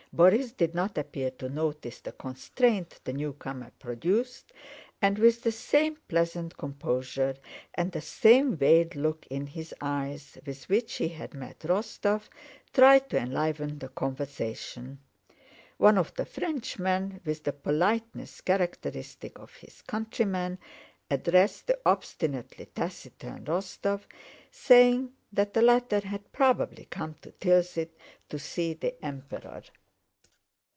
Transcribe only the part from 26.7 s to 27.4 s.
come to